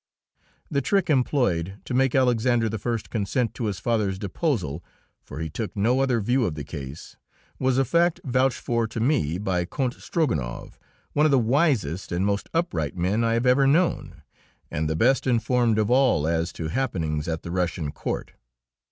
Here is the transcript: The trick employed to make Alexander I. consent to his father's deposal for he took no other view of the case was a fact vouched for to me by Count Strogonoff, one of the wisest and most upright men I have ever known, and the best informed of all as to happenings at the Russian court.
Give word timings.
The 0.71 0.81
trick 0.81 1.11
employed 1.11 1.79
to 1.85 1.93
make 1.93 2.15
Alexander 2.15 2.71
I. 2.73 2.97
consent 3.11 3.53
to 3.53 3.65
his 3.65 3.77
father's 3.79 4.17
deposal 4.17 4.83
for 5.21 5.37
he 5.39 5.47
took 5.47 5.75
no 5.75 5.99
other 5.99 6.19
view 6.19 6.43
of 6.43 6.55
the 6.55 6.63
case 6.63 7.17
was 7.59 7.77
a 7.77 7.85
fact 7.85 8.19
vouched 8.23 8.57
for 8.59 8.87
to 8.87 8.99
me 8.99 9.37
by 9.37 9.63
Count 9.65 9.93
Strogonoff, 10.01 10.79
one 11.13 11.27
of 11.27 11.31
the 11.31 11.37
wisest 11.37 12.11
and 12.11 12.25
most 12.25 12.49
upright 12.51 12.97
men 12.97 13.23
I 13.23 13.33
have 13.35 13.45
ever 13.45 13.67
known, 13.67 14.23
and 14.71 14.89
the 14.89 14.95
best 14.95 15.27
informed 15.27 15.77
of 15.77 15.91
all 15.91 16.25
as 16.27 16.51
to 16.53 16.69
happenings 16.69 17.27
at 17.27 17.43
the 17.43 17.51
Russian 17.51 17.91
court. 17.91 18.33